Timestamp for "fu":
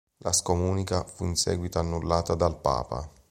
1.03-1.25